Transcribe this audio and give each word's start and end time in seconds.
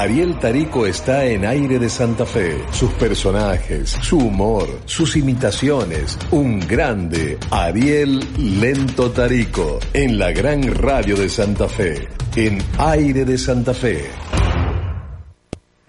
Ariel 0.00 0.38
Tarico 0.38 0.86
está 0.86 1.26
en 1.26 1.44
Aire 1.44 1.78
de 1.78 1.90
Santa 1.90 2.24
Fe. 2.24 2.64
Sus 2.72 2.90
personajes, 2.92 3.90
su 4.00 4.16
humor, 4.16 4.66
sus 4.86 5.14
imitaciones. 5.14 6.18
Un 6.30 6.58
grande 6.58 7.36
Ariel 7.50 8.18
Lento 8.38 9.10
Tarico 9.10 9.78
en 9.92 10.18
la 10.18 10.32
gran 10.32 10.74
radio 10.74 11.16
de 11.16 11.28
Santa 11.28 11.68
Fe. 11.68 12.08
En 12.34 12.60
Aire 12.78 13.26
de 13.26 13.36
Santa 13.36 13.74
Fe. 13.74 14.06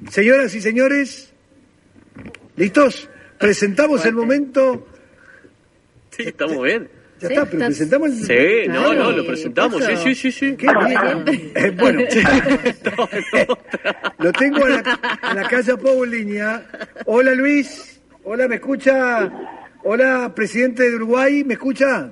Señoras 0.09 0.53
y 0.55 0.61
señores, 0.61 1.31
¿listos? 2.57 3.09
Presentamos 3.39 4.05
el 4.05 4.13
momento. 4.13 4.87
Sí, 6.09 6.23
estamos 6.23 6.61
bien. 6.61 7.00
Ya 7.21 7.27
está, 7.27 7.45
pero 7.45 7.65
presentamos 7.65 8.09
el. 8.09 8.15
Sí, 8.15 8.67
no, 8.67 8.83
Claro. 8.83 9.03
no, 9.03 9.11
lo 9.11 9.25
presentamos, 9.25 9.83
sí, 9.85 9.95
sí, 9.97 10.15
sí, 10.15 10.31
sí. 10.31 10.57
Qué 10.57 10.67
bien. 10.67 11.51
Eh, 11.55 11.71
bueno, 11.77 12.01
lo 14.19 14.31
tengo 14.31 14.65
a 14.65 14.69
la, 14.69 14.99
a 15.21 15.33
la 15.35 15.43
calle 15.43 15.73
línea. 16.07 16.63
Hola 17.05 17.33
Luis. 17.33 18.01
Hola, 18.23 18.47
¿me 18.47 18.55
escucha? 18.55 19.31
Hola, 19.83 20.31
presidente 20.35 20.89
de 20.89 20.95
Uruguay, 20.95 21.43
¿me 21.43 21.55
escucha? 21.55 22.11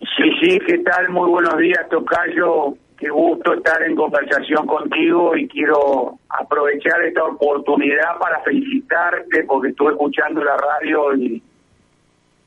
Sí, 0.00 0.30
sí, 0.40 0.58
¿qué 0.66 0.78
tal? 0.78 1.08
Muy 1.08 1.28
buenos 1.30 1.56
días, 1.58 1.88
Tocayo. 1.90 2.74
Qué 2.98 3.08
gusto 3.10 3.54
estar 3.54 3.80
en 3.84 3.94
conversación 3.94 4.66
contigo 4.66 5.36
y 5.36 5.46
quiero 5.48 6.18
aprovechar 6.28 7.00
esta 7.04 7.22
oportunidad 7.24 8.18
para 8.18 8.40
felicitarte 8.42 9.44
porque 9.44 9.68
estuve 9.68 9.92
escuchando 9.92 10.42
la 10.42 10.56
radio 10.56 11.14
y 11.14 11.40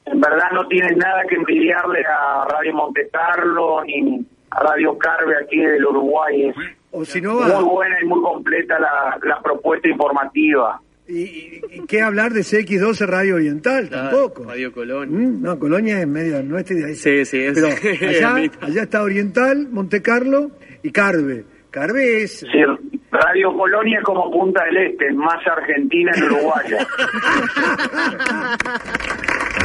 en 0.05 0.20
verdad 0.22 0.52
no 0.54 0.68
tienes 0.68 0.96
nada 0.98 1.22
que 1.30 1.36
envidiarle 1.36 2.04
a 2.05 2.46
Radio 2.50 2.73
Monte 2.73 3.08
Carlo 3.12 3.84
ni 3.86 4.26
a 4.52 4.59
Radio 4.62 4.98
Carve 4.98 5.34
aquí 5.44 5.58
del 5.58 5.86
Uruguay. 5.86 6.50
Es 6.50 6.55
O 6.92 7.05
si 7.05 7.22
no, 7.22 7.40
muy 7.42 7.64
buena 7.64 7.98
y 8.02 8.06
muy 8.06 8.22
completa 8.22 8.80
la, 8.80 9.18
la 9.23 9.42
propuesta 9.42 9.88
informativa. 9.88 10.82
¿Y, 11.08 11.23
y- 11.23 11.62
y 11.72 11.86
qué 11.88 12.02
hablar 12.02 12.31
de 12.31 12.42
CX12 12.42 13.06
Radio 13.06 13.36
Oriental? 13.36 13.90
Claro, 13.90 14.09
Tampoco. 14.09 14.44
Radio 14.50 14.72
Colonia. 14.72 15.17
Mm, 15.17 15.42
No, 15.42 15.59
Colonia 15.59 16.00
es 16.00 16.08
medio 16.08 16.42
nuestra 16.44 16.75
y 16.75 16.80
de 16.80 16.86
ahí. 16.88 16.95
Sí, 16.95 17.25
sí, 17.25 17.44
es- 17.44 17.53
Pero 17.53 17.68
allá, 18.09 18.42
es 18.44 18.52
allá 18.62 18.84
está 18.84 19.03
Oriental, 19.03 19.68
Monte 19.72 20.02
Carlo 20.02 20.52
y 20.84 20.92
Carve. 20.92 21.45
Carve 21.70 22.23
es. 22.23 22.40
Sí, 22.40 22.47
Radio 23.12 23.53
Colonia 23.58 24.00
es 24.00 24.06
como 24.06 24.30
Punta 24.31 24.64
del 24.66 24.78
Este, 24.78 25.08
es 25.08 25.16
más 25.16 25.45
argentina 25.47 26.12
que 26.14 26.23
uruguaya. 26.23 26.88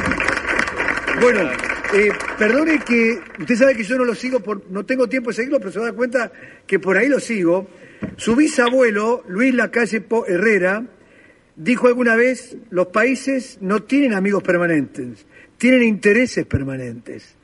Bueno, 1.20 1.50
eh, 1.94 2.10
perdone 2.38 2.78
que 2.80 3.18
usted 3.38 3.54
sabe 3.54 3.74
que 3.74 3.84
yo 3.84 3.96
no 3.96 4.04
lo 4.04 4.14
sigo, 4.14 4.40
por, 4.40 4.70
no 4.70 4.84
tengo 4.84 5.08
tiempo 5.08 5.30
de 5.30 5.34
seguirlo, 5.34 5.58
pero 5.58 5.72
se 5.72 5.78
va 5.78 5.86
a 5.86 5.88
dar 5.88 5.96
cuenta 5.96 6.32
que 6.66 6.78
por 6.78 6.96
ahí 6.96 7.08
lo 7.08 7.20
sigo. 7.20 7.68
Su 8.16 8.36
bisabuelo, 8.36 9.24
Luis 9.28 9.54
Lacalle 9.54 10.02
Herrera, 10.28 10.84
dijo 11.56 11.88
alguna 11.88 12.16
vez, 12.16 12.56
los 12.70 12.88
países 12.88 13.58
no 13.60 13.82
tienen 13.82 14.12
amigos 14.12 14.42
permanentes, 14.42 15.26
tienen 15.56 15.82
intereses 15.84 16.44
permanentes. 16.44 17.36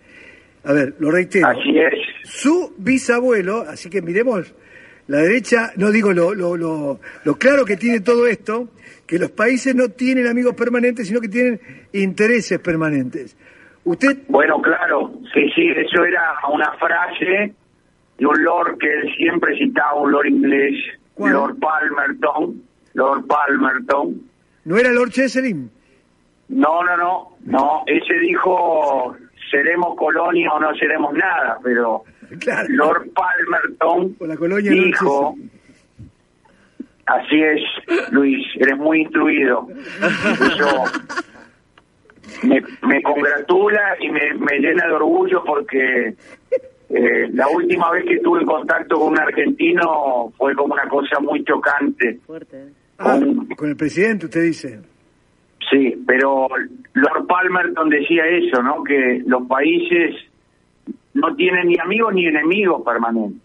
A 0.64 0.72
ver, 0.72 0.94
lo 0.98 1.10
reitero. 1.10 1.46
Así 1.48 1.78
es. 1.78 1.94
Su 2.24 2.74
bisabuelo, 2.76 3.62
así 3.62 3.88
que 3.88 4.02
miremos 4.02 4.54
la 5.08 5.18
derecha, 5.18 5.72
no 5.76 5.90
digo 5.90 6.12
lo, 6.12 6.34
lo, 6.34 6.56
lo, 6.56 7.00
lo 7.24 7.36
claro 7.36 7.64
que 7.64 7.76
tiene 7.76 8.00
todo 8.00 8.26
esto, 8.26 8.70
que 9.06 9.18
los 9.18 9.30
países 9.30 9.74
no 9.74 9.88
tienen 9.88 10.26
amigos 10.26 10.54
permanentes, 10.54 11.08
sino 11.08 11.20
que 11.20 11.28
tienen 11.28 11.60
intereses 11.92 12.58
permanentes. 12.60 13.36
Usted, 13.84 14.18
Bueno, 14.28 14.60
claro, 14.62 15.12
sí, 15.34 15.50
sí, 15.54 15.68
eso 15.68 16.04
era 16.04 16.34
una 16.52 16.72
frase 16.74 17.52
de 18.18 18.26
un 18.26 18.44
lord 18.44 18.78
que 18.78 18.86
él 18.92 19.12
siempre 19.16 19.56
citaba, 19.58 19.94
un 20.00 20.12
lord 20.12 20.26
inglés, 20.26 20.74
¿Cuál? 21.14 21.32
Lord 21.32 21.58
Palmerton, 21.58 22.62
Lord 22.94 23.26
Palmerton. 23.26 24.22
¿no 24.64 24.76
era 24.78 24.90
Lord 24.92 25.10
Cheselin? 25.10 25.68
No, 26.48 26.84
no, 26.84 26.96
no, 26.96 27.28
no, 27.46 27.82
ese 27.86 28.14
dijo, 28.20 29.16
seremos 29.50 29.96
colonia 29.96 30.52
o 30.52 30.60
no 30.60 30.72
seremos 30.74 31.12
nada, 31.14 31.58
pero 31.64 32.04
Claro. 32.38 32.66
Lord 32.70 33.10
Palmerton 33.12 34.16
O 34.20 34.26
la 34.26 34.36
colonia 34.36 34.70
de 34.70 34.76
Lord 34.76 34.86
dijo, 34.86 35.34
así 37.06 37.42
es, 37.42 37.60
Luis, 38.12 38.46
eres 38.60 38.78
muy 38.78 39.02
instruido. 39.02 39.66
Eso 40.00 40.84
me, 42.42 42.60
me 42.86 43.02
congratula 43.02 43.96
y 44.00 44.08
me, 44.10 44.34
me 44.34 44.58
llena 44.58 44.86
de 44.86 44.92
orgullo 44.94 45.42
porque 45.44 46.14
eh, 46.90 47.28
la 47.32 47.48
última 47.48 47.90
vez 47.90 48.04
que 48.04 48.18
tuve 48.18 48.44
contacto 48.44 48.98
con 48.98 49.12
un 49.12 49.18
argentino 49.20 50.32
fue 50.36 50.54
como 50.54 50.74
una 50.74 50.88
cosa 50.88 51.20
muy 51.20 51.42
chocante. 51.44 52.18
Fuerte. 52.26 52.56
¿eh? 52.64 52.72
Ah, 52.98 53.18
Con- 53.18 53.46
con 53.48 53.68
el 53.68 53.76
presidente, 53.76 54.26
usted 54.26 54.42
dice. 54.42 54.80
Sí, 55.70 56.02
pero 56.06 56.48
Lord 56.92 57.26
Palmerton 57.26 57.88
decía 57.88 58.24
eso, 58.26 58.62
¿no? 58.62 58.82
Que 58.84 59.22
los 59.26 59.46
países 59.46 60.14
no 61.14 61.34
tienen 61.34 61.68
ni 61.68 61.78
amigos 61.78 62.12
ni 62.14 62.26
enemigos 62.26 62.82
permanentes 62.84 63.40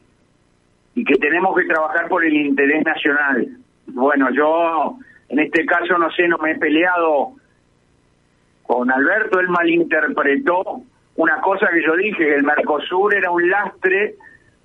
y 0.96 1.04
que 1.06 1.16
tenemos 1.16 1.56
que 1.56 1.66
trabajar 1.66 2.08
por 2.10 2.26
el 2.26 2.34
interés 2.34 2.84
nacional. 2.84 3.48
Bueno, 3.88 4.28
yo 4.34 4.98
en 5.30 5.40
este 5.40 5.66
caso 5.66 5.98
no 5.98 6.10
sé, 6.12 6.28
no 6.28 6.38
me 6.40 6.52
he 6.52 6.58
peleado 6.58 7.34
con 8.68 8.92
Alberto, 8.92 9.40
él 9.40 9.48
malinterpretó 9.50 10.82
una 11.16 11.42
cosa 11.42 11.68
que 11.74 11.84
yo 11.84 11.96
dije, 11.96 12.18
que 12.18 12.36
el 12.36 12.44
Mercosur 12.44 13.16
era 13.16 13.32
un 13.32 13.50
lastre 13.50 14.16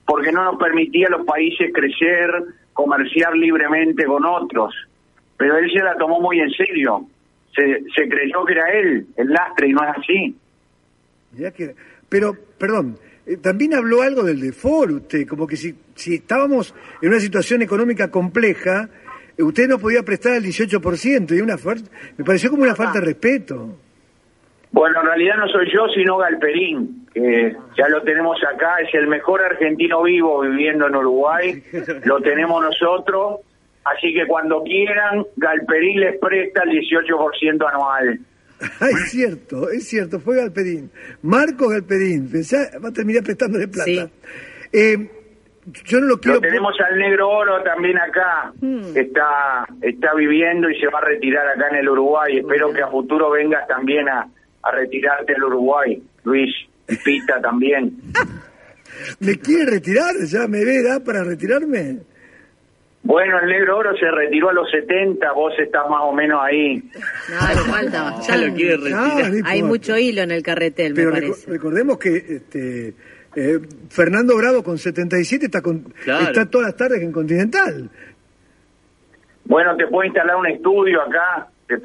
porque 0.05 0.33
no 0.33 0.45
nos 0.45 0.57
permitía 0.59 1.07
a 1.07 1.11
los 1.17 1.25
países 1.27 1.71
crecer, 1.73 2.31
comerciar 2.75 3.35
libremente 3.37 4.05
con 4.05 4.25
otros. 4.27 4.75
Pero 5.39 5.57
él 5.57 5.71
se 5.73 5.83
la 5.83 5.97
tomó 5.97 6.21
muy 6.21 6.41
en 6.41 6.51
serio. 6.51 7.07
Se, 7.55 7.83
se 7.95 8.09
creyó 8.09 8.45
que 8.45 8.53
era 8.53 8.71
él 8.73 9.07
el 9.17 9.29
lastre 9.29 9.69
y 9.69 9.73
no 9.73 9.83
es 9.85 9.91
así. 9.99 10.37
Mirá 11.33 11.51
que- 11.53 11.75
pero, 12.09 12.35
perdón, 12.59 12.99
eh, 13.27 13.37
también 13.39 13.75
habló 13.75 14.03
algo 14.03 14.23
del 14.23 14.41
default 14.41 14.91
usted, 14.93 15.27
como 15.27 15.47
que 15.47 15.57
si, 15.57 15.75
si 15.95 16.17
estábamos 16.17 16.75
en 17.01 17.09
una 17.09 17.21
situación 17.21 17.63
económica 17.63 18.11
compleja, 18.11 18.89
eh, 19.37 19.43
usted 19.43 19.69
no 19.69 19.79
podía 19.79 20.03
prestar 20.03 20.35
el 20.35 20.43
18%, 20.45 21.35
y 21.35 21.41
una 21.41 21.57
me 22.19 22.25
pareció 22.25 22.51
como 22.51 22.63
una 22.65 22.75
falta 22.75 23.01
de 23.01 23.07
respeto. 23.07 23.79
Bueno, 24.73 25.01
en 25.01 25.07
realidad 25.07 25.37
no 25.37 25.49
soy 25.49 25.71
yo, 25.73 25.87
sino 25.95 26.17
Galperín, 26.17 27.07
que 27.13 27.55
ya 27.77 27.89
lo 27.89 28.03
tenemos 28.03 28.39
acá, 28.43 28.77
es 28.79 28.93
el 28.95 29.07
mejor 29.07 29.43
argentino 29.43 30.03
vivo 30.03 30.41
viviendo 30.41 30.87
en 30.87 30.97
Uruguay, 30.97 31.63
lo 32.05 32.21
tenemos 32.21 32.65
nosotros, 32.65 33.41
así 33.85 34.15
que 34.15 34.27
cuando 34.27 34.63
quieran, 34.63 35.27
Galperín 35.37 36.01
les 36.01 36.19
presta 36.19 36.63
el 36.63 36.71
18% 36.71 37.69
anual. 37.71 38.19
Ah, 38.81 38.89
es 38.91 39.11
cierto, 39.11 39.69
es 39.69 39.89
cierto, 39.89 40.19
fue 40.21 40.37
Galperín. 40.37 40.91
Marco 41.21 41.69
Galperín, 41.69 42.31
pensá, 42.31 42.71
va 42.83 42.89
a 42.89 42.93
terminar 42.93 43.23
prestándole 43.25 43.69
plata. 43.69 43.85
Sí. 43.85 44.11
Eh, 44.73 45.11
yo 45.85 46.01
no 46.01 46.07
lo 46.07 46.17
quiero... 46.19 46.37
Lo 46.37 46.41
tenemos 46.41 46.75
al 46.81 46.99
Negro 46.99 47.29
Oro 47.29 47.63
también 47.63 47.99
acá, 47.99 48.53
que 48.95 49.01
está, 49.01 49.67
está 49.83 50.15
viviendo 50.15 50.71
y 50.71 50.81
se 50.81 50.87
va 50.89 50.99
a 50.99 51.05
retirar 51.05 51.47
acá 51.47 51.69
en 51.69 51.77
el 51.77 51.89
Uruguay. 51.91 52.39
Espero 52.39 52.73
que 52.73 52.83
a 52.83 52.89
futuro 52.89 53.31
vengas 53.31 53.69
también 53.69 54.09
a, 54.09 54.27
a 54.63 54.71
retirarte 54.71 55.35
al 55.35 55.45
Uruguay, 55.45 56.03
Luis, 56.25 56.55
y 56.89 56.97
Pita 56.97 57.41
también. 57.41 57.97
¿Me 59.21 59.39
quiere 59.39 59.71
retirar? 59.73 60.15
¿Ya 60.27 60.47
me 60.47 60.65
ve 60.65 60.77
edad 60.77 61.03
para 61.05 61.25
retirarme? 61.25 61.99
Bueno, 63.05 63.41
el 63.41 63.49
Negro 63.49 63.79
Oro 63.79 63.97
se 63.97 64.09
retiró 64.11 64.51
a 64.51 64.53
los 64.53 64.71
70, 64.71 65.33
vos 65.33 65.53
estás 65.59 65.89
más 65.91 66.03
o 66.03 66.13
menos 66.13 66.41
ahí. 66.41 66.77
No, 66.77 67.49
le 67.49 67.71
falta 67.73 68.15
Ya 68.29 68.37
lo 68.37 68.55
quiere 68.55 68.77
bastante. 68.77 68.95
Ah, 68.95 69.17
retirar. 69.29 69.43
no 69.43 69.49
Hay 69.49 69.63
mucho 69.65 69.99
hilo 69.99 70.23
en 70.23 70.31
el 70.31 70.43
carretel, 70.45 70.95
Pero 70.95 71.11
me 71.11 71.17
reco- 71.21 71.31
parece. 71.31 71.51
recordemos 71.51 71.99
que 71.99 72.17
este, 72.17 72.95
eh, 73.35 73.59
Fernando 73.89 74.37
Bravo 74.37 74.63
con 74.63 74.79
77 74.79 75.47
está, 75.47 75.61
con, 75.63 75.81
Claro. 76.05 76.27
está 76.27 76.47
todas 76.49 76.69
las 76.69 76.77
tardes 76.77 77.03
en 77.03 77.11
Continental. 77.11 77.91
Bueno, 79.47 79.77
te 79.77 79.87
puedo 79.89 80.05
instalar 80.05 80.37
un 80.37 80.47
estudio 80.47 81.01
acá, 81.03 81.49
te 81.67 81.79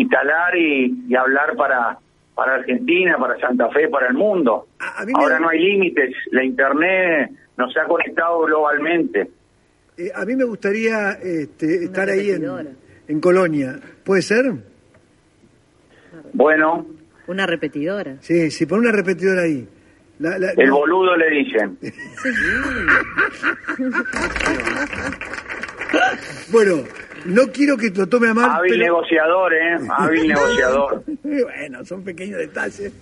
instalar 0.00 0.56
y, 0.56 1.04
y 1.08 1.14
hablar 1.16 1.56
para, 1.56 1.98
para 2.34 2.54
Argentina, 2.56 3.16
para 3.18 3.38
Santa 3.40 3.68
Fe, 3.70 3.88
para 3.88 4.08
el 4.08 4.14
mundo. 4.14 4.68
Me- 5.06 5.12
Ahora 5.14 5.38
no 5.40 5.48
hay 5.48 5.58
límites, 5.60 6.14
la 6.30 6.44
Internet 6.44 7.30
nos 7.56 7.74
ha 7.76 7.84
conectado 7.84 8.40
globalmente. 8.42 9.30
Eh, 9.96 10.10
a 10.14 10.24
mí 10.26 10.36
me 10.36 10.44
gustaría 10.44 11.12
este, 11.22 11.84
estar 11.84 12.08
ahí 12.10 12.30
en, 12.30 12.46
en 13.08 13.20
Colonia. 13.20 13.80
¿Puede 14.04 14.20
ser? 14.22 14.52
Bueno, 16.34 16.86
Una 17.28 17.46
repetidora. 17.46 18.16
Sí, 18.20 18.50
sí, 18.50 18.66
pon 18.66 18.80
una 18.80 18.92
repetidora 18.92 19.42
ahí. 19.42 19.66
La- 20.18 20.38
la- 20.38 20.50
el 20.52 20.68
no, 20.68 20.76
boludo 20.78 21.16
le 21.16 21.30
dicen. 21.30 21.78
bueno, 26.50 26.84
no 27.26 27.52
quiero 27.52 27.76
que 27.76 27.90
lo 27.90 28.06
tome 28.08 28.28
a 28.28 28.34
mal. 28.34 28.50
Hábil 28.50 28.72
pero- 28.72 28.84
negociador, 28.84 29.54
¿eh? 29.54 29.76
Hábil 29.90 30.28
negociador. 30.28 31.04
Bueno, 31.22 31.84
son 31.84 32.02
pequeños 32.04 32.38
detalles. 32.38 32.92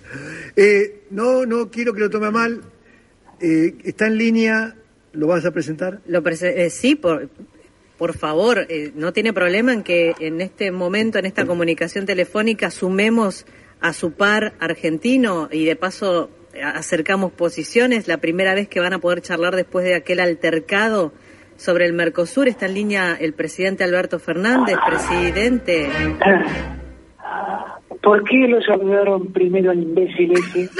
Eh, 0.55 1.03
no, 1.11 1.45
no 1.45 1.69
quiero 1.69 1.93
que 1.93 1.99
lo 2.01 2.09
tome 2.09 2.27
a 2.27 2.31
mal. 2.31 2.61
Eh, 3.39 3.75
está 3.83 4.07
en 4.07 4.17
línea 4.17 4.75
¿Lo 5.13 5.27
vas 5.27 5.45
a 5.45 5.51
presentar? 5.51 5.99
Lo 6.07 6.21
prese- 6.23 6.53
eh, 6.57 6.69
sí, 6.69 6.95
por, 6.95 7.29
por 7.97 8.17
favor, 8.17 8.65
eh, 8.67 8.91
no 8.95 9.13
tiene 9.13 9.31
problema 9.31 9.71
en 9.71 9.81
que 9.83 10.13
en 10.19 10.41
este 10.41 10.71
momento, 10.71 11.17
en 11.19 11.25
esta 11.25 11.45
comunicación 11.45 12.05
telefónica, 12.05 12.69
sumemos 12.69 13.45
a 13.79 13.93
su 13.93 14.11
par 14.11 14.55
argentino 14.59 15.47
y 15.51 15.63
de 15.63 15.77
paso 15.77 16.29
acercamos 16.61 17.31
posiciones. 17.31 18.09
La 18.09 18.17
primera 18.17 18.53
vez 18.55 18.67
que 18.67 18.81
van 18.81 18.91
a 18.91 18.99
poder 18.99 19.21
charlar 19.21 19.55
después 19.55 19.85
de 19.85 19.95
aquel 19.95 20.19
altercado 20.19 21.13
sobre 21.57 21.85
el 21.85 21.93
Mercosur 21.93 22.47
está 22.47 22.65
en 22.65 22.73
línea 22.73 23.15
el 23.19 23.33
presidente 23.33 23.83
Alberto 23.83 24.19
Fernández, 24.19 24.77
presidente. 24.85 25.89
¿Por 28.01 28.23
qué 28.23 28.47
lo 28.47 28.61
saludaron 28.61 29.33
primero 29.33 29.71
al 29.71 29.81
imbécil 29.81 30.31
ese? 30.33 30.69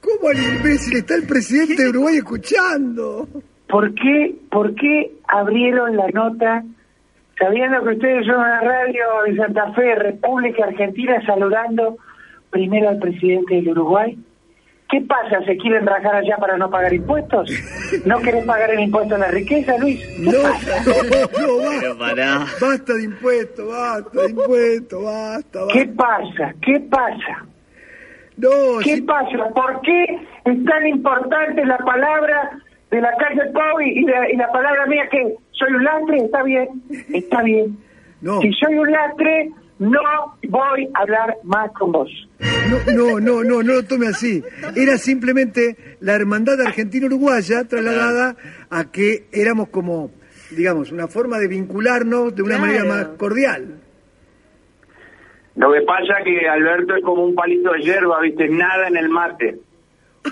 ¿Cómo 0.00 0.30
el 0.30 0.38
imbécil? 0.38 0.98
Está 0.98 1.16
el 1.16 1.26
presidente 1.26 1.82
de 1.82 1.88
Uruguay 1.88 2.18
escuchando. 2.18 3.26
¿Por 3.68 3.92
qué, 3.94 4.36
por 4.50 4.72
qué 4.76 5.16
abrieron 5.26 5.96
la 5.96 6.06
nota 6.10 6.62
sabiendo 7.38 7.82
que 7.82 7.94
ustedes 7.94 8.24
son 8.26 8.36
una 8.36 8.60
radio 8.60 9.04
de 9.26 9.36
Santa 9.36 9.72
Fe, 9.72 9.96
República 9.96 10.66
Argentina, 10.66 11.20
saludando 11.26 11.96
primero 12.50 12.88
al 12.88 12.98
presidente 12.98 13.56
del 13.56 13.70
Uruguay? 13.70 14.16
¿Qué 14.88 15.00
pasa? 15.00 15.40
¿Se 15.44 15.56
quieren 15.56 15.84
rajar 15.84 16.14
allá 16.14 16.36
para 16.36 16.56
no 16.56 16.70
pagar 16.70 16.92
impuestos? 16.94 17.50
¿No 18.04 18.20
querés 18.20 18.44
pagar 18.44 18.70
el 18.70 18.80
impuesto 18.80 19.16
a 19.16 19.18
la 19.18 19.28
riqueza, 19.28 19.76
Luis? 19.78 20.00
No, 20.20 20.30
no, 20.30 20.42
no, 20.42 21.28
Pero 21.32 21.58
basta. 21.58 21.98
pará. 21.98 22.44
Basta 22.60 22.94
de 22.94 23.02
impuestos, 23.04 23.68
basta 23.68 24.20
de 24.22 24.30
impuestos, 24.30 25.02
basta, 25.04 25.58
basta. 25.64 25.72
¿Qué 25.72 25.86
pasa? 25.88 26.54
¿Qué 26.62 26.80
pasa? 26.88 27.46
No, 28.36 28.48
¿Qué 28.84 28.96
si- 28.96 29.02
pasa? 29.02 29.48
¿Por 29.54 29.80
qué 29.80 30.04
es 30.44 30.64
tan 30.64 30.86
importante 30.86 31.64
la 31.64 31.78
palabra 31.78 32.50
de 32.90 33.00
la 33.00 33.10
calle 33.16 33.50
Pau 33.52 33.80
y 33.80 34.02
la, 34.02 34.30
y 34.30 34.36
la 34.36 34.52
palabra 34.52 34.86
mía 34.86 35.08
que 35.10 35.34
soy 35.52 35.72
un 35.72 35.82
lastre? 35.84 36.18
Está 36.18 36.42
bien, 36.44 36.68
está 37.12 37.42
bien. 37.42 37.76
no, 38.20 38.40
Si 38.40 38.52
soy 38.52 38.76
un 38.78 38.90
lastre, 38.92 39.50
no 39.78 40.00
voy 40.48 40.88
a 40.94 41.00
hablar 41.00 41.36
más 41.44 41.70
con 41.72 41.92
vos. 41.92 42.08
no, 42.40 42.92
no, 42.94 43.20
no, 43.20 43.44
no, 43.44 43.62
no 43.62 43.72
lo 43.74 43.82
tome 43.84 44.08
así. 44.08 44.42
Era 44.74 44.96
simplemente 44.98 45.96
la 46.00 46.14
hermandad 46.14 46.60
argentina-uruguaya 46.60 47.64
trasladada 47.64 48.36
a 48.70 48.90
que 48.90 49.26
éramos 49.32 49.68
como, 49.68 50.10
digamos, 50.50 50.90
una 50.92 51.08
forma 51.08 51.38
de 51.38 51.48
vincularnos 51.48 52.34
de 52.34 52.42
una 52.42 52.56
Claro. 52.56 52.66
manera 52.72 52.84
más 52.84 53.06
cordial. 53.18 53.80
Lo 55.56 55.72
que 55.72 55.80
pasa 55.82 56.14
que 56.24 56.46
Alberto 56.48 56.96
es 56.96 57.02
como 57.04 57.24
un 57.24 57.34
palito 57.34 57.72
de 57.72 57.80
hierba, 57.80 58.20
¿viste? 58.20 58.48
Nada 58.48 58.88
en 58.88 58.96
el 58.98 59.08
mate. 59.08 59.58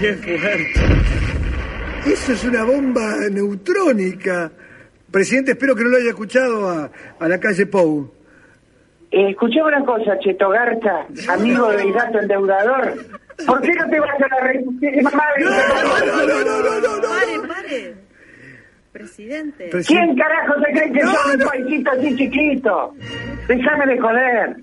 Qué 0.00 0.14
fuerte. 0.14 0.80
Eso 2.06 2.32
es 2.32 2.44
una 2.44 2.64
bomba 2.64 3.14
neutrónica. 3.30 4.50
Presidente, 5.12 5.52
espero 5.52 5.74
que 5.76 5.82
no 5.84 5.90
lo 5.90 5.96
haya 5.98 6.08
escuchado 6.10 6.68
a, 6.68 6.90
a 7.20 7.28
la 7.28 7.38
calle 7.38 7.66
Pou. 7.66 8.10
Eh, 9.10 9.30
escuchame 9.30 9.64
una 9.76 9.84
cosa, 9.84 10.18
Cheto 10.20 10.48
Garza, 10.48 11.06
amigo 11.28 11.68
del 11.70 11.92
gato 11.92 12.18
endeudador. 12.18 12.94
¿Por 13.46 13.60
qué 13.60 13.72
no 13.74 13.88
te 13.90 14.00
vas 14.00 14.10
a 14.20 14.28
la 14.28 14.40
re... 14.46 14.64
mamá 15.02 15.22
de- 15.36 15.44
No, 15.44 16.26
no, 16.26 16.44
no, 16.44 16.62
no, 16.62 16.80
no, 16.80 16.96
no. 16.96 17.08
Pare, 17.08 17.48
pare. 17.48 17.94
Presidente. 18.92 19.70
Presi- 19.70 19.88
¿Quién 19.88 20.16
carajo 20.16 20.54
se 20.64 20.72
cree 20.72 20.92
que 20.92 21.02
No, 21.02 21.12
son 21.14 21.32
un 21.32 21.38
no. 21.38 21.46
paisito 21.46 21.90
así 21.90 22.16
chiquito? 22.16 22.94
Déjame 23.48 23.86
de 23.86 24.00
joder. 24.00 24.56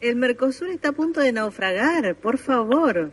El 0.00 0.16
Mercosur 0.16 0.68
está 0.68 0.90
a 0.90 0.92
punto 0.92 1.20
de 1.20 1.32
naufragar, 1.32 2.14
por 2.16 2.38
favor. 2.38 3.10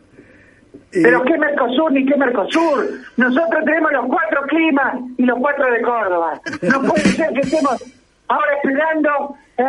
Pero 0.92 1.22
qué 1.24 1.38
Mercosur 1.38 1.92
ni 1.92 2.04
qué 2.06 2.16
Mercosur. 2.16 2.86
Nosotros 3.16 3.64
tenemos 3.64 3.92
los 3.92 4.06
cuatro 4.06 4.42
climas 4.48 4.94
y 5.16 5.22
los 5.24 5.38
cuatro 5.38 5.70
de 5.70 5.80
Córdoba. 5.82 6.40
No 6.62 6.82
puede 6.82 7.00
ser 7.02 7.32
que 7.32 7.40
estemos 7.40 7.82
ahora 8.28 8.46
esperando 8.62 9.36
eh, 9.58 9.64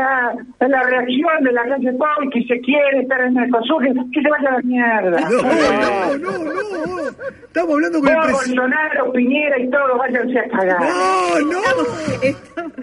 la 0.67 0.83
reacción 0.83 1.43
de 1.43 1.51
la 1.51 1.63
Pau 1.97 2.23
y 2.23 2.29
que 2.29 2.43
se 2.43 2.59
quiere 2.61 3.01
estar 3.01 3.21
en 3.21 3.33
Mercosur, 3.33 3.83
que, 3.83 3.93
que 4.11 4.21
se 4.21 4.29
vaya 4.29 4.49
a 4.49 4.53
la 4.53 4.61
mierda. 4.63 5.19
no, 5.29 6.17
no, 6.17 6.37
no, 6.37 6.85
no. 6.85 7.09
Estamos 7.47 7.73
hablando 7.75 7.99
con 7.99 8.07
el 8.09 8.15
presidente. 8.15 8.31
Bolsonaro, 8.61 9.11
Piñera 9.13 9.59
y 9.59 9.69
todos 9.69 9.97
váyanse 9.97 10.39
a 10.39 10.49
cagar. 10.49 10.79
No, 10.81 11.39
no. 11.39 11.59
Estamos- 12.21 12.73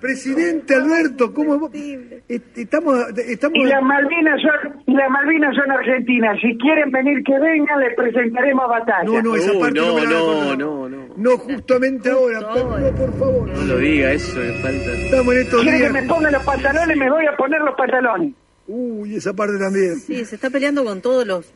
Presidente 0.00 0.74
Alberto, 0.74 1.32
¿cómo 1.34 1.68
estamos 1.68 2.96
estamos 3.26 3.54
Y 3.54 3.64
las 3.66 3.82
Malvinas 3.82 4.40
son 4.40 4.82
y 4.86 4.92
las 4.94 5.10
Malvinas 5.10 5.54
son 5.54 5.70
argentinas. 5.70 6.38
Si 6.40 6.56
quieren 6.58 6.90
venir 6.90 7.22
que 7.24 7.38
vengan, 7.38 7.80
les 7.80 7.94
presentaremos 7.96 8.68
batalla. 8.68 9.04
No, 9.04 9.22
no, 9.22 9.34
esa 9.36 9.52
Uy, 9.52 9.58
parte 9.60 9.80
no, 9.80 9.98
no, 9.98 10.56
no, 10.56 10.56
no, 10.56 10.88
no. 10.88 11.08
No, 11.16 11.36
justamente 11.38 12.10
ahora, 12.10 12.40
no, 12.40 12.96
por 12.96 13.18
favor. 13.18 13.48
No 13.48 13.64
lo 13.64 13.78
diga, 13.78 14.12
eso 14.12 14.38
me 14.38 14.52
falta. 14.62 14.92
Estamos 14.92 15.34
en 15.34 15.40
estos 15.40 15.62
¿Quieren 15.62 15.80
que 15.82 15.90
me 15.90 16.00
días. 16.02 16.12
pongan 16.12 16.32
los 16.32 16.44
pantalones? 16.44 16.96
Me 16.96 17.10
voy 17.10 17.26
a 17.26 17.36
poner 17.36 17.60
los 17.60 17.74
pantalones. 17.76 18.34
Uy, 18.68 19.16
esa 19.16 19.32
parte 19.34 19.58
también. 19.58 19.96
Sí, 19.96 20.24
se 20.24 20.34
está 20.36 20.50
peleando 20.50 20.84
con 20.84 21.00
todos 21.00 21.26
los 21.26 21.52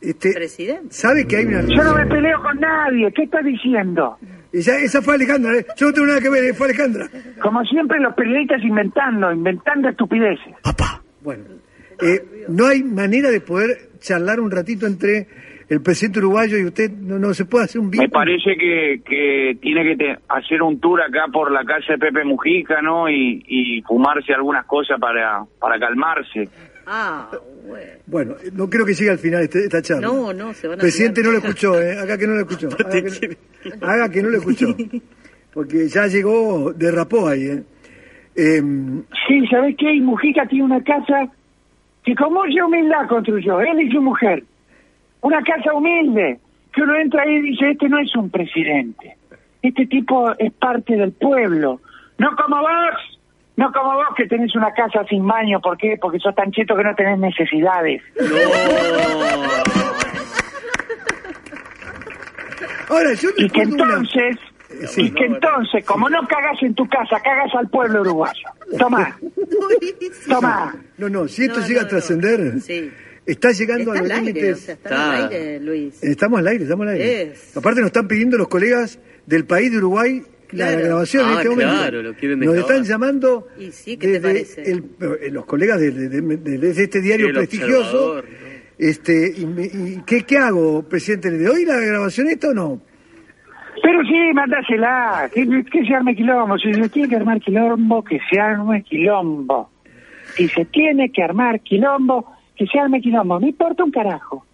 Este, 0.00 0.32
presidentes. 0.32 0.96
¿Sabe 0.96 1.26
que 1.26 1.36
hay 1.36 1.46
una 1.46 1.62
Yo 1.62 1.82
no 1.84 1.94
me 1.96 2.06
peleo 2.06 2.40
con 2.42 2.58
nadie. 2.60 3.12
¿Qué 3.12 3.24
estás 3.24 3.44
diciendo? 3.44 4.16
Esa, 4.54 4.78
esa 4.78 5.02
fue 5.02 5.14
Alejandra, 5.16 5.56
¿eh? 5.58 5.66
Yo 5.76 5.86
no 5.88 5.92
tengo 5.92 6.06
nada 6.06 6.20
que 6.20 6.30
ver, 6.30 6.44
eh, 6.44 6.54
fue 6.54 6.68
Alejandra. 6.68 7.08
Como 7.42 7.62
siempre, 7.64 7.98
los 8.00 8.14
periodistas 8.14 8.62
inventando, 8.62 9.32
inventando 9.32 9.88
estupideces. 9.88 10.54
Bueno, 11.22 11.44
eh, 12.00 12.44
no 12.48 12.66
hay 12.66 12.82
manera 12.82 13.30
de 13.30 13.40
poder 13.40 13.90
charlar 13.98 14.38
un 14.40 14.50
ratito 14.50 14.86
entre 14.86 15.26
el 15.68 15.80
presidente 15.80 16.18
uruguayo 16.20 16.58
y 16.58 16.64
usted, 16.66 16.90
no, 16.90 17.18
no 17.18 17.32
se 17.34 17.46
puede 17.46 17.64
hacer 17.64 17.80
un 17.80 17.86
Me 17.88 17.92
vínculo. 17.92 18.10
parece 18.10 18.54
que, 18.56 19.00
que 19.04 19.56
tiene 19.60 19.82
que 19.84 19.96
te- 19.96 20.18
hacer 20.28 20.62
un 20.62 20.78
tour 20.78 21.00
acá 21.02 21.24
por 21.32 21.50
la 21.50 21.64
calle 21.64 21.98
Pepe 21.98 22.22
Mujica, 22.24 22.80
¿no? 22.82 23.08
Y, 23.08 23.42
y 23.48 23.82
fumarse 23.82 24.34
algunas 24.34 24.66
cosas 24.66 25.00
para, 25.00 25.42
para 25.58 25.78
calmarse. 25.80 26.48
Ah, 26.86 27.30
bueno. 27.66 27.92
Bueno, 28.06 28.34
no 28.52 28.68
creo 28.68 28.84
que 28.84 28.94
llegue 28.94 29.10
al 29.10 29.18
final 29.18 29.42
este- 29.42 29.64
esta 29.64 29.80
charla. 29.82 30.06
No, 30.06 30.32
no, 30.32 30.52
se 30.52 30.68
van 30.68 30.78
a 30.78 30.82
Presidente 30.82 31.22
no 31.22 31.32
lo 31.32 31.38
escuchó, 31.38 31.80
¿eh? 31.80 31.96
Haga 31.98 32.18
que 32.18 32.26
no 32.26 32.34
lo 32.34 32.40
escuchó. 32.40 32.68
Haga 32.68 32.90
que, 32.90 33.36
haga 33.80 34.08
que 34.10 34.22
no 34.22 34.28
lo 34.30 34.38
escuchó. 34.38 34.66
Porque 35.52 35.88
ya 35.88 36.06
llegó, 36.06 36.72
derrapó 36.72 37.28
ahí, 37.28 37.46
¿eh? 37.46 37.62
Em, 38.36 39.02
Sí, 39.28 39.46
¿sabés 39.48 39.76
qué? 39.78 39.94
Y 39.94 40.00
Mujica 40.00 40.46
tiene 40.46 40.64
una 40.64 40.82
casa 40.82 41.28
que 42.04 42.14
con 42.14 42.32
mucha 42.34 42.66
humildad 42.66 43.06
construyó, 43.08 43.60
él 43.60 43.80
y 43.80 43.90
su 43.90 44.02
mujer. 44.02 44.42
Una 45.20 45.40
casa 45.42 45.72
humilde, 45.72 46.38
que 46.74 46.82
uno 46.82 46.96
entra 46.96 47.22
ahí 47.22 47.36
y 47.36 47.40
dice, 47.52 47.70
este 47.70 47.88
no 47.88 47.98
es 47.98 48.14
un 48.16 48.28
presidente. 48.30 49.16
Este 49.62 49.86
tipo 49.86 50.32
es 50.38 50.52
parte 50.52 50.96
del 50.96 51.12
pueblo. 51.12 51.80
No 52.18 52.36
como 52.36 52.58
vos, 52.60 53.13
no 53.56 53.70
como 53.72 53.94
vos 53.94 54.06
que 54.16 54.26
tenés 54.26 54.54
una 54.56 54.72
casa 54.72 55.04
sin 55.08 55.26
baño. 55.26 55.60
¿Por 55.60 55.76
qué? 55.78 55.96
Porque 56.00 56.18
sos 56.18 56.34
tan 56.34 56.50
cheto 56.50 56.74
que 56.76 56.82
no 56.84 56.94
tenés 56.94 57.18
necesidades. 57.18 58.02
ahora, 62.88 63.12
yo 63.14 63.28
Y 63.36 63.48
que 63.48 63.60
una... 63.60 63.70
entonces, 63.84 64.36
Sí. 64.88 65.02
y 65.02 65.10
que 65.12 65.24
entonces, 65.26 65.84
como 65.84 66.08
no 66.10 66.26
cagas 66.26 66.60
en 66.62 66.74
tu 66.74 66.84
casa, 66.88 67.20
cagas 67.22 67.54
al 67.56 67.68
pueblo 67.68 68.00
uruguayo. 68.00 68.48
Toma, 68.76 69.16
toma. 70.28 70.74
No, 70.98 71.08
no, 71.08 71.28
si 71.28 71.44
esto 71.44 71.60
No, 71.60 71.66
llega 71.66 71.82
no, 71.82 71.86
a 71.86 71.90
trascender, 71.90 72.40
no. 72.40 72.60
Sí. 72.60 72.90
está 73.24 73.52
llegando 73.52 73.94
Está 73.94 74.00
a 74.00 74.02
al 74.02 74.08
los 74.08 74.18
aire, 74.18 74.30
o 74.30 74.34
límites... 74.34 74.60
sea, 74.62 74.74
está 74.74 75.12
al 75.12 75.22
aire, 75.32 75.60
Luis. 75.60 76.02
Estamos 76.02 76.40
al 76.40 76.46
aire, 76.48 76.64
estamos 76.64 76.86
al 76.88 76.92
aire. 76.94 77.22
Es. 77.22 77.56
Aparte 77.56 77.80
nos 77.82 77.86
están 77.88 78.08
pidiendo 78.08 78.36
los 78.36 78.48
colegas 78.48 78.98
del 79.26 79.44
país 79.46 79.70
de 79.70 79.78
Uruguay 79.78 80.22
la 80.54 80.70
grabación 80.72 81.24
en 81.24 81.28
Ah, 81.28 81.36
este 81.38 81.48
momento. 81.50 81.72
claro, 81.74 82.02
lo 82.02 82.14
quieren 82.14 82.38
Nos 82.40 82.54
están 82.56 82.84
llamando 82.84 83.48
Y 83.58 83.70
sí, 83.72 83.96
¿qué 83.96 84.06
te 84.06 84.12
desde 84.20 84.22
parece? 84.28 84.62
el- 84.70 84.84
eh, 85.22 85.30
los 85.30 85.44
colegas 85.46 85.80
de, 85.80 85.90
de- 85.90 86.08
de- 86.08 86.36
de- 86.36 86.58
de 86.58 86.82
este 86.82 87.00
diario 87.00 87.28
El 87.28 87.34
prestigioso. 87.34 88.22
Este, 88.78 89.32
y, 89.36 89.46
me- 89.46 89.66
y 89.66 90.02
¿qué, 90.06 90.22
¿Qué 90.22 90.36
hago, 90.36 90.82
presidente? 90.82 91.30
¿Le 91.30 91.38
doy 91.44 91.64
la 91.64 91.76
grabación 91.78 92.26
esta 92.28 92.48
o 92.48 92.54
no? 92.54 92.80
Pero 93.82 94.02
sí, 94.02 94.32
mandásela, 94.34 95.28
que, 95.32 95.46
que 95.70 95.84
se 95.86 95.94
arme 95.94 96.14
quilombo. 96.16 96.58
Si 96.58 96.72
se 96.72 96.88
tiene 96.88 97.08
que 97.08 97.16
armar 97.16 97.40
quilombo, 97.40 98.02
que 98.04 98.18
se 98.30 98.40
arme 98.40 98.82
quilombo. 98.82 99.70
Si 100.36 100.48
se 100.48 100.64
tiene 100.64 101.10
que 101.12 101.22
armar 101.22 101.60
quilombo, 101.60 102.32
que 102.56 102.66
se 102.66 102.78
arme 102.78 103.00
quilombo. 103.00 103.38
No 103.40 103.46
importa 103.46 103.84
un 103.84 103.90
carajo. 103.90 104.44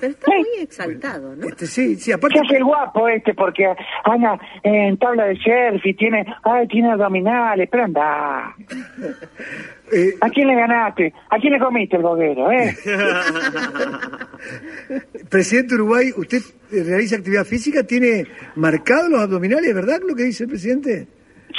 Pero 0.00 0.12
está 0.12 0.30
muy 0.30 0.62
exaltado, 0.62 1.36
¿no? 1.36 1.48
Este, 1.48 1.66
sí, 1.66 1.96
sí, 1.96 2.12
aparte... 2.12 2.38
Se 2.38 2.46
hace 2.46 2.56
el 2.58 2.64
guapo 2.64 3.08
este 3.08 3.34
porque 3.34 3.66
anda 4.04 4.38
en 4.62 4.96
tabla 4.98 5.26
de 5.26 5.36
surf 5.36 5.84
y 5.84 5.94
tiene, 5.94 6.24
ay, 6.44 6.66
tiene 6.68 6.92
abdominales, 6.92 7.68
pero 7.70 7.84
anda. 7.84 8.54
eh, 9.92 10.14
¿A 10.20 10.30
quién 10.30 10.48
le 10.48 10.54
ganaste? 10.54 11.12
¿A 11.30 11.38
quién 11.38 11.52
le 11.52 11.58
comiste 11.58 11.96
el 11.96 12.02
boguero, 12.02 12.50
eh? 12.50 12.74
presidente 15.30 15.74
de 15.74 15.82
Uruguay, 15.82 16.10
¿usted 16.16 16.38
realiza 16.70 17.16
actividad 17.16 17.44
física? 17.44 17.84
¿Tiene 17.84 18.26
marcados 18.56 19.10
los 19.10 19.20
abdominales, 19.20 19.74
verdad 19.74 20.00
lo 20.06 20.14
que 20.14 20.24
dice 20.24 20.44
el 20.44 20.50
presidente? 20.50 21.06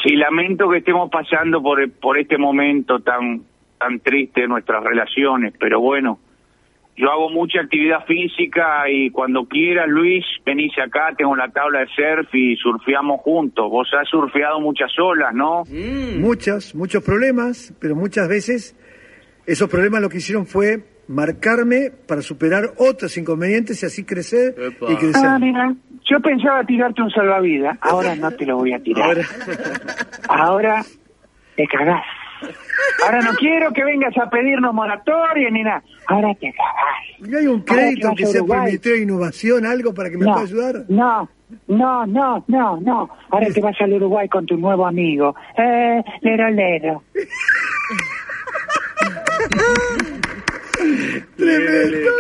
Sí, 0.03 0.15
lamento 0.15 0.69
que 0.69 0.77
estemos 0.77 1.09
pasando 1.09 1.61
por, 1.61 1.89
por 1.93 2.17
este 2.17 2.37
momento 2.37 2.99
tan, 2.99 3.41
tan 3.79 3.99
triste 3.99 4.41
de 4.41 4.47
nuestras 4.47 4.83
relaciones, 4.83 5.53
pero 5.59 5.79
bueno, 5.79 6.19
yo 6.97 7.11
hago 7.11 7.29
mucha 7.29 7.61
actividad 7.61 8.05
física 8.05 8.89
y 8.89 9.11
cuando 9.11 9.45
quieras, 9.45 9.87
Luis, 9.87 10.25
venís 10.43 10.71
acá, 10.83 11.13
tengo 11.15 11.35
la 11.35 11.47
tabla 11.49 11.81
de 11.81 11.87
surf 11.95 12.33
y 12.33 12.55
surfeamos 12.55 13.21
juntos. 13.21 13.69
Vos 13.69 13.87
has 13.93 14.09
surfeado 14.09 14.59
muchas 14.59 14.91
olas, 14.99 15.31
¿no? 15.33 15.63
Muchas, 16.19 16.73
muchos 16.73 17.03
problemas, 17.03 17.71
pero 17.79 17.95
muchas 17.95 18.27
veces 18.27 18.75
esos 19.45 19.69
problemas 19.69 20.01
lo 20.01 20.09
que 20.09 20.17
hicieron 20.17 20.47
fue 20.47 20.83
marcarme 21.07 21.91
para 22.07 22.21
superar 22.21 22.73
otros 22.77 23.15
inconvenientes 23.17 23.81
y 23.83 23.85
así 23.85 24.03
crecer 24.03 24.55
Epa. 24.57 24.91
y 24.91 24.95
crecer. 24.95 25.25
Ah, 25.25 25.37
mira, 25.39 25.73
yo 26.09 26.19
pensaba 26.19 26.63
tirarte 26.63 27.01
un 27.03 27.11
salvavidas. 27.11 27.77
Ahora 27.81 28.15
no 28.15 28.31
te 28.31 28.45
lo 28.45 28.57
voy 28.57 28.73
a 28.73 28.79
tirar. 28.79 29.03
Ahora, 29.05 29.23
Ahora 30.27 30.85
te 31.55 31.67
cagás. 31.67 32.03
Ahora 33.05 33.21
no 33.21 33.33
quiero 33.35 33.71
que 33.73 33.83
vengas 33.83 34.15
a 34.17 34.29
pedirnos 34.29 34.73
moratoria 34.73 35.49
ni 35.51 35.63
nada. 35.63 35.83
Ahora 36.07 36.33
te 36.39 36.51
cagás. 36.53 37.19
¿Y 37.19 37.29
no 37.29 37.37
hay 37.37 37.47
un 37.47 37.61
crédito 37.61 38.09
que 38.15 38.25
sea 38.25 38.41
por 38.41 38.49
el 38.49 38.51
Uruguay. 38.51 38.65
Ministerio 38.65 38.97
de 38.97 39.03
Innovación, 39.03 39.65
algo 39.65 39.93
para 39.93 40.09
que 40.09 40.17
me 40.17 40.25
No, 40.25 40.33
pueda 40.33 40.45
ayudar? 40.45 40.85
no, 40.89 41.29
no, 41.67 42.05
no, 42.05 42.43
no, 42.47 42.79
no. 42.81 43.09
Ahora 43.29 43.47
te 43.53 43.61
vas 43.61 43.75
al 43.81 43.93
Uruguay 43.93 44.27
con 44.27 44.45
tu 44.45 44.57
nuevo 44.57 44.85
amigo. 44.85 45.35
Eh, 45.57 46.03
lero, 46.21 46.49
lero. 46.49 47.03
Tremendo, 51.35 52.11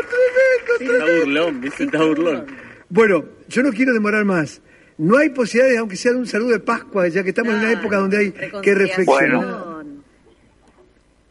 tremendo. 0.77 0.95
está 1.05 1.19
burlón, 1.19 1.61
¿viste? 1.61 1.83
Está 1.85 2.03
burlón. 2.03 2.45
Bueno, 2.89 3.23
yo 3.47 3.63
no 3.63 3.71
quiero 3.71 3.93
demorar 3.93 4.25
más. 4.25 4.61
No 4.97 5.17
hay 5.17 5.29
posibilidades, 5.29 5.77
aunque 5.79 5.95
sea 5.95 6.11
de 6.13 6.17
un 6.17 6.25
saludo 6.27 6.51
de 6.51 6.59
Pascua, 6.59 7.07
ya 7.07 7.23
que 7.23 7.29
estamos 7.29 7.53
en 7.53 7.59
una 7.59 7.71
época 7.71 7.97
donde 7.97 8.17
hay 8.17 8.31
que 8.61 8.73
reflexionar. 8.73 9.76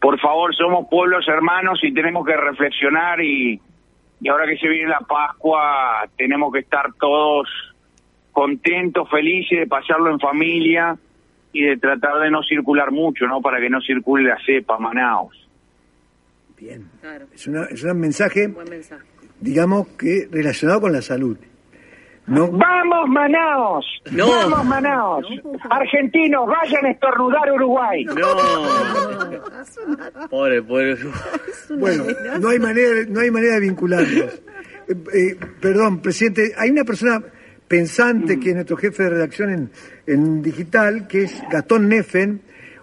Por 0.07 0.21
favor, 0.21 0.55
somos 0.55 0.87
pueblos 0.89 1.27
hermanos 1.27 1.81
y 1.83 1.93
tenemos 1.93 2.25
que 2.25 2.37
reflexionar 2.37 3.19
y, 3.19 3.59
y 4.21 4.29
ahora 4.29 4.45
que 4.47 4.55
se 4.55 4.69
viene 4.69 4.87
la 4.87 5.01
Pascua 5.01 6.07
tenemos 6.15 6.53
que 6.53 6.59
estar 6.59 6.93
todos 6.97 7.49
contentos, 8.31 9.09
felices 9.11 9.59
de 9.59 9.67
pasarlo 9.67 10.09
en 10.09 10.17
familia 10.17 10.95
y 11.51 11.61
de 11.61 11.75
tratar 11.75 12.21
de 12.21 12.31
no 12.31 12.41
circular 12.41 12.89
mucho, 12.89 13.25
¿no? 13.27 13.41
Para 13.41 13.59
que 13.59 13.69
no 13.69 13.81
circule 13.81 14.29
la 14.29 14.37
cepa, 14.45 14.79
Manaos. 14.79 15.45
Bien. 16.57 16.89
Claro, 17.01 17.25
Es, 17.33 17.45
una, 17.45 17.65
es 17.65 17.83
un 17.83 17.99
mensaje, 17.99 18.47
buen 18.47 18.69
mensaje. 18.69 19.03
digamos, 19.41 19.89
que 19.89 20.29
relacionado 20.31 20.79
con 20.79 20.93
la 20.93 21.01
salud. 21.01 21.37
No, 22.27 22.51
¡Vamos, 22.51 23.07
Manaos! 23.07 23.85
No. 24.11 24.27
¡Vamos, 24.29 24.65
Manaos! 24.65 25.25
Argentinos, 25.69 26.45
vayan 26.47 26.85
a 26.85 26.91
estornudar 26.91 27.47
a 27.47 27.53
Uruguay. 27.53 28.03
No. 28.03 28.13
Pobre, 30.29 30.61
pobre. 30.61 30.97
bueno, 31.77 32.05
no 32.39 32.49
hay 32.49 32.59
manera, 32.59 32.89
no 33.07 33.19
hay 33.19 33.31
manera 33.31 33.55
de 33.55 33.59
vincularlos. 33.61 34.41
Eh, 34.89 34.95
eh, 35.13 35.35
perdón, 35.59 35.99
presidente, 36.01 36.53
hay 36.57 36.69
una 36.69 36.85
persona 36.85 37.21
pensante 37.67 38.39
que 38.39 38.51
es 38.51 38.55
nuestro 38.55 38.77
jefe 38.77 39.03
de 39.03 39.09
redacción 39.09 39.49
en, 39.49 39.69
en 40.05 40.41
digital, 40.41 41.09
que 41.09 41.23
es 41.23 41.43
Gastón 41.51 41.89
Neffen. 41.89 42.39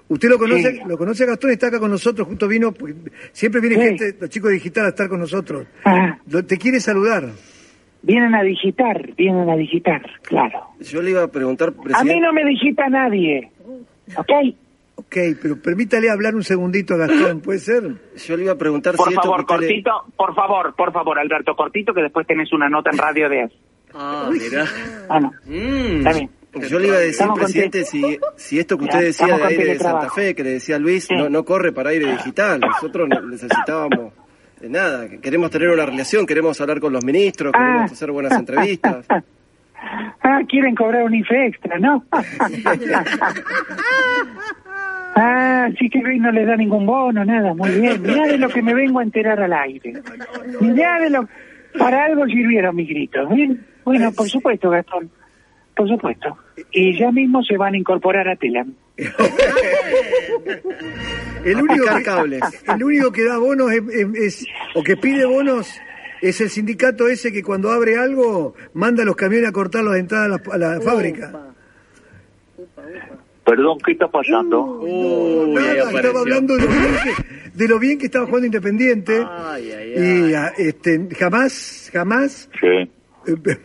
Usted 0.09 0.29
lo 0.29 0.37
conoce, 0.39 0.71
Sí. 0.73 0.81
lo 0.87 0.99
conoce 0.99 1.25
a 1.25 1.29
Gastón, 1.29 1.53
está 1.53 1.69
acá 1.69 1.81
con 1.81 1.91
nosotros, 1.91 2.29
justo 2.29 2.47
vino, 2.47 2.73
pues, 2.73 2.95
siempre 3.33 3.63
viene 3.63 3.77
Sí. 3.77 3.83
gente, 3.83 4.17
los 4.21 4.29
chicos 4.29 4.51
de 4.51 4.57
digital 4.57 4.85
a 4.85 4.89
estar 4.91 5.09
con 5.09 5.19
nosotros. 5.19 5.67
Ah, 5.87 6.19
te 6.47 6.59
quiere 6.59 6.79
saludar. 6.79 7.25
Vienen 8.05 8.35
a 8.35 8.43
digitar, 8.43 9.15
vienen 9.17 9.49
a 9.51 9.57
digitar, 9.57 10.03
claro. 10.23 10.61
Yo 10.81 11.03
le 11.03 11.11
iba 11.11 11.23
a 11.23 11.29
preguntar, 11.29 11.69
A 11.69 11.73
mí 11.73 11.83
presidente. 11.83 12.21
no 12.21 12.33
me 12.33 12.45
digita 12.45 12.89
nadie. 12.89 13.51
¿Ok? 14.17 14.31
Ok, 14.97 15.17
pero 15.43 15.61
permítale 15.61 16.09
hablar 16.09 16.37
un 16.37 16.45
segundito 16.45 16.95
a 16.95 16.99
Gastón, 16.99 17.41
¿puede 17.41 17.59
ser? 17.59 17.83
Yo 18.17 18.37
le 18.37 18.45
iba 18.45 18.53
a 18.53 18.59
preguntar 18.59 18.95
Por 18.95 19.09
si 19.09 19.15
esto 19.15 19.23
favor, 19.23 19.41
le- 19.41 19.47
cortito, 19.47 19.91
por 20.17 20.35
favor, 20.35 20.75
por 20.77 20.93
favor, 20.93 21.19
Alberto, 21.19 21.57
cortito, 21.57 21.93
que 21.93 22.03
después 22.03 22.27
tenés 22.27 22.53
una 22.53 22.69
nota 22.69 22.91
en 22.93 22.99
radio 22.99 23.29
de 23.29 23.43
eso. 23.43 23.55
Ah, 23.93 24.29
mirá. 24.31 24.65
Ah, 25.09 25.21
no. 25.21 25.33
Mm. 25.47 25.99
Está 25.99 26.13
bien. 26.13 26.31
Yo 26.69 26.79
le 26.79 26.87
iba 26.87 26.97
a 26.97 27.01
decir, 27.01 27.27
presidente, 27.35 27.85
si, 27.85 28.17
si 28.37 28.61
esto 28.61 28.79
que 28.79 28.85
usted 28.85 29.01
decía 29.01 29.37
de 29.37 29.43
aire 29.45 29.65
de 29.65 29.79
Santa. 29.81 30.09
Fe, 30.11 30.37
que 30.37 30.45
le 30.45 30.51
decía 30.51 30.79
Luis, 30.79 31.05
Sí. 31.05 31.15
no, 31.17 31.29
no 31.29 31.45
corre 31.45 31.73
para 31.73 31.91
aire 31.91 32.13
digital. 32.13 32.61
Nosotros 32.61 33.09
ne- 33.09 33.21
necesitábamos 33.29 34.13
nada. 34.69 35.09
que 35.09 35.21
Queremos 35.21 35.51
tener 35.51 35.69
una 35.71 35.87
relación, 35.87 36.27
queremos 36.27 36.61
hablar 36.61 36.81
con 36.81 36.93
los 36.93 37.05
ministros, 37.05 37.53
Ah. 37.55 37.59
queremos 37.59 37.93
hacer 37.93 38.11
buenas 38.11 38.33
entrevistas. 38.33 39.07
Ah, 40.27 40.41
quieren 40.49 40.75
cobrar 40.75 41.05
un 41.05 41.15
IFE 41.15 41.47
extra, 41.49 41.79
¿no? 41.79 42.03
ah, 45.17 45.69
sí 45.79 45.91
que 45.91 45.99
hoy 45.99 46.19
no 46.19 46.33
les 46.33 46.47
da 46.47 46.57
ningún 46.57 46.87
bono, 46.87 47.23
nada, 47.25 47.53
muy 47.53 47.71
bien. 47.71 48.01
Mirá 48.03 48.27
de 48.27 48.39
lo 48.39 48.49
que 48.49 48.63
me 48.63 48.73
vengo 48.73 49.01
a 49.01 49.03
enterar 49.03 49.39
al 49.43 49.53
aire. 49.53 49.93
Mirá 50.61 50.99
de 51.01 51.11
lo... 51.11 51.29
Para 51.79 52.07
algo 52.07 52.25
sirvieron 52.27 52.75
mis 52.77 52.89
gritos, 52.89 53.29
¿bien? 53.29 53.67
Bueno, 53.85 54.11
por 54.13 54.27
supuesto, 54.29 54.71
Gastón, 54.71 55.11
por 55.77 55.87
supuesto. 55.89 56.39
Y 56.73 56.97
ya 56.99 57.13
mismo 57.13 57.43
se 57.43 57.59
van 57.59 57.75
a 57.75 57.77
incorporar 57.77 58.27
a 58.29 58.37
Telam. 58.37 58.73
El 61.45 61.61
único, 61.63 61.85
que, 61.97 62.03
cables. 62.03 62.43
el 62.75 62.83
único 62.85 63.13
que 63.13 63.25
da 63.25 63.39
bonos 63.39 63.71
es, 63.73 63.83
es- 63.91 64.15
es- 64.15 64.47
o 64.75 64.83
que 64.83 64.97
pide 64.97 65.25
bonos 65.27 65.73
es 66.23 66.41
el 66.41 66.49
sindicato 66.51 67.07
ese 67.09 67.33
que 67.33 67.43
cuando 67.43 67.71
abre 67.71 67.99
algo 67.99 68.55
manda 68.73 69.03
a 69.03 69.07
los 69.07 69.15
camiones 69.17 69.49
a 69.49 69.53
cortar 69.53 69.85
las 69.85 69.97
entradas 69.97 70.27
a 70.27 70.57
la, 70.59 70.67
a 70.71 70.75
la 70.75 70.81
fábrica. 70.81 71.33
Perdón, 73.45 73.79
¿qué 73.85 73.93
está 73.93 74.09
pasando? 74.09 74.63
Uy, 74.81 75.53
Nada, 75.53 75.91
estaba 75.93 76.21
hablando 76.21 76.57
de 76.57 76.63
lo, 76.63 76.69
bien 76.69 76.95
que, 77.05 77.49
de 77.53 77.69
lo 77.69 77.79
bien 77.79 77.99
que 77.99 78.07
estaba 78.07 78.25
jugando 78.25 78.47
Independiente 78.47 79.23
Ay, 79.29 79.71
ay, 79.71 80.29
y 80.31 80.35
ah, 80.35 80.51
este, 80.57 81.09
jamás, 81.19 81.91
jamás 81.93 82.49
Sí. 82.59 82.67
eh, 82.67 82.89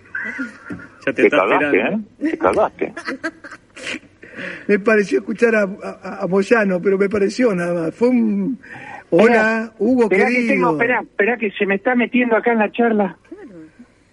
Ya 1.06 1.14
te, 1.14 1.26
está 1.28 1.38
esperando. 1.46 1.78
¿eh? 1.78 2.00
Te 2.32 2.38
cagaste. 2.38 2.94
me 4.68 4.80
pareció 4.80 5.20
escuchar 5.20 5.56
a, 5.56 5.64
a, 5.64 6.24
a 6.24 6.28
Moyano, 6.28 6.82
pero 6.82 6.98
me 6.98 7.10
pareció 7.10 7.54
nada 7.56 7.74
más. 7.86 7.96
Fue 7.96 8.10
un... 8.10 8.60
Hola, 9.12 9.72
Hugo 9.80 10.04
Esperá 10.04 10.28
que 10.28 10.34
querido. 10.36 10.54
tengo, 10.54 10.72
esperá, 10.74 11.00
esperá 11.02 11.38
que 11.38 11.52
se 11.52 11.66
me 11.66 11.76
está 11.76 11.96
metiendo 11.96 12.36
acá 12.36 12.52
en 12.52 12.60
la 12.60 12.72
charla. 12.72 13.18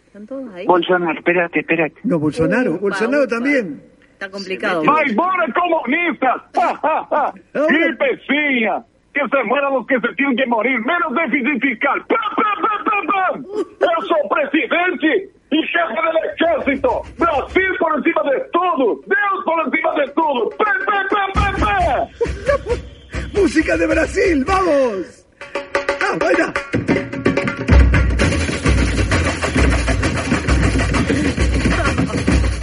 Están 0.06 0.26
todos 0.26 0.54
ahí. 0.54 0.66
Bolsonaro, 0.66 1.18
espérate, 1.18 1.60
espérate. 1.60 1.96
No, 2.04 2.18
Bolsonaro, 2.18 2.72
Upa, 2.72 2.80
Bolsonaro 2.80 3.24
upa. 3.24 3.34
también. 3.34 3.82
Está 4.12 4.30
complicado. 4.30 4.82
¡Vai 4.84 5.10
embora, 5.10 5.46
comunistas! 5.52 6.36
¡Ja, 6.54 6.74
ja, 6.76 7.06
ja! 7.10 7.66
¡Gripecinha! 7.68 8.82
Que 9.12 9.20
se 9.20 9.44
mueran 9.44 9.74
los 9.74 9.86
que 9.86 10.00
se 10.00 10.08
tienen 10.14 10.36
que 10.36 10.46
morir. 10.46 10.78
Menos 10.80 11.12
déficit 11.14 11.60
fiscal. 11.60 12.02
¡Pam, 12.08 12.18
pam, 12.36 12.62
pam, 12.62 12.84
pam, 12.84 13.44
pam! 13.44 14.06
Sou 14.08 14.28
presidente 14.28 15.30
e 15.56 15.66
chefe 15.68 15.94
del 16.02 16.16
ejército. 16.32 17.02
Brasil 17.18 17.76
por 17.78 17.98
encima 17.98 18.22
de 18.24 18.40
todo. 18.52 19.00
Deus 19.06 19.44
por 19.44 19.66
encima 19.66 19.94
de 19.94 20.08
todo. 20.12 20.50
¡Pam, 20.50 20.84
pam, 20.86 21.08
pam, 21.08 21.32
pam, 21.32 21.54
pam! 21.60 22.08
¡Música 23.34 23.76
de 23.76 23.86
Brasil! 23.86 24.44
¡Vamos! 24.44 25.26
¡Ah, 26.02 26.16
vaya! 26.20 26.52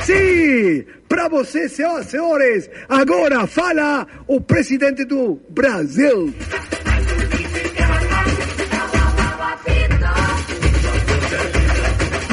Sim, 0.03 0.85
para 1.07 1.29
você, 1.29 1.69
senhoras 1.69 2.07
e 2.07 2.09
senhores, 2.09 2.69
agora 2.89 3.47
fala 3.47 4.05
o 4.27 4.41
presidente 4.41 5.05
do 5.05 5.39
Brasil. 5.49 6.33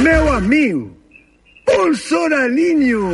Meu 0.03 0.33
amigo, 0.33 0.97
Bolsonarinho. 1.67 3.11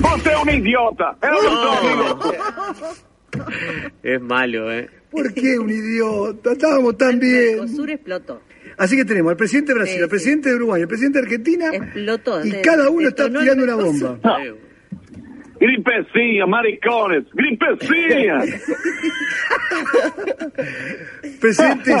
Você 0.00 0.28
é 0.30 0.38
um 0.38 0.48
idiota. 0.48 1.16
Eu 1.22 1.42
não 1.42 1.56
sou 1.62 1.72
amigo. 1.72 2.34
Es 4.02 4.20
malo, 4.20 4.70
¿eh? 4.72 4.88
¿Por 5.10 5.32
qué 5.34 5.58
un 5.58 5.70
idiota? 5.70 6.52
Estábamos 6.52 6.96
tan 6.96 7.18
bien. 7.18 7.56
Mercosur 7.60 7.90
explotó. 7.90 8.42
Así 8.78 8.96
que 8.96 9.04
tenemos 9.04 9.30
al 9.30 9.36
presidente 9.36 9.72
de 9.72 9.78
Brasil, 9.78 9.96
Sí, 9.96 10.02
al 10.02 10.08
presidente 10.08 10.48
de 10.50 10.54
Uruguay, 10.56 10.82
al 10.82 10.88
presidente 10.88 11.18
de 11.18 11.24
Argentina, 11.24 11.68
Explotó. 11.72 12.44
y 12.44 12.50
Se- 12.50 12.60
cada 12.62 12.88
uno 12.88 13.08
está 13.08 13.24
detonó 13.24 13.40
el 13.40 13.44
tirando 13.44 13.64
una 13.64 13.74
bomba. 13.84 14.18
Gripecinha, 15.60 16.46
maricones. 16.46 17.24
Gripecinha. 17.34 18.40
Presidente, 21.38 21.92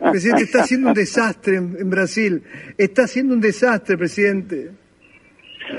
presidente, 0.10 0.42
está 0.42 0.62
haciendo 0.62 0.88
un 0.88 0.94
desastre 0.94 1.56
en, 1.56 1.76
en 1.78 1.88
Brasil. 1.88 2.42
Está 2.76 3.04
haciendo 3.04 3.34
un 3.34 3.40
desastre, 3.40 3.96
presidente. 3.96 4.72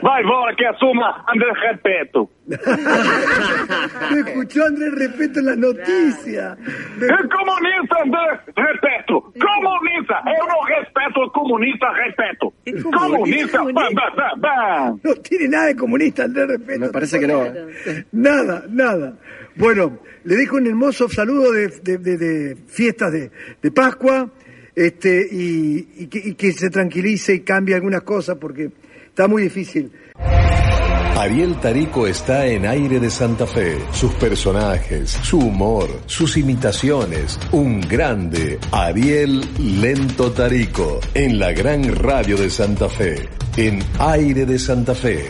Vai 0.01 0.21
embora 0.23 0.55
que 0.55 0.65
assuma 0.65 1.23
André 1.27 1.51
Repeto. 1.53 2.29
Lo 2.47 4.17
escuchó 4.25 4.65
Andrés 4.65 4.93
Respeto 4.95 5.39
en 5.39 5.45
las 5.45 5.57
noticias. 5.57 6.57
Me- 6.59 7.07
É 7.07 7.27
comunista, 7.27 7.95
André 8.03 8.39
Repeto. 8.55 9.21
Comunista. 9.39 10.21
Eu 10.25 10.45
não 10.47 10.61
respeto 10.61 11.19
o 11.21 11.31
comunista, 11.31 11.87
Repeto. 11.93 12.53
Comunista. 12.91 13.63
Bam, 13.63 13.73
bam, 13.73 14.15
bam, 14.15 14.39
bam. 14.39 14.99
No 15.03 15.15
tiene 15.21 15.47
nada 15.49 15.67
de 15.67 15.75
comunista 15.75 16.23
Andrés 16.25 16.47
Respeto. 16.47 16.79
Me 16.79 16.89
parece 16.89 17.19
que 17.19 17.27
no. 17.27 17.43
Nada, 18.11 18.65
nada. 18.69 19.13
Bueno, 19.55 19.99
le 20.23 20.35
dejo 20.35 20.55
un 20.57 20.67
hermoso 20.67 21.09
saludo 21.09 21.51
de, 21.51 21.67
de- 21.67 21.97
de- 21.97 22.17
de 22.17 22.55
fiestas 22.67 23.11
de, 23.11 23.31
de 23.61 23.71
Pascua 23.71 24.29
este, 24.75 25.27
y, 25.29 25.89
y 25.97 26.07
que, 26.07 26.19
y 26.19 26.35
que 26.35 26.53
se 26.53 26.69
tranquilice 26.69 27.33
y 27.35 27.39
cambie 27.41 27.75
algunas 27.75 28.01
cosas 28.03 28.37
porque 28.39 28.69
está 29.11 29.27
muy 29.27 29.43
difícil. 29.43 29.91
Ariel 31.17 31.59
Tarico 31.59 32.07
está 32.07 32.47
en 32.47 32.65
aire 32.65 32.99
de 32.99 33.11
Santa 33.11 33.45
Fe. 33.45 33.77
Sus 33.91 34.11
personajes, 34.13 35.11
su 35.21 35.37
humor, 35.37 35.87
sus 36.07 36.37
imitaciones. 36.37 37.37
Un 37.51 37.81
grande 37.81 38.57
Ariel 38.71 39.45
Lento 39.59 40.31
Tarico 40.31 40.99
en 41.13 41.37
la 41.37 41.51
gran 41.51 41.95
radio 41.95 42.37
de 42.37 42.49
Santa 42.49 42.89
Fe. 42.89 43.29
En 43.57 43.79
aire 43.99 44.45
de 44.47 44.57
Santa 44.57 44.95
Fe. 44.95 45.29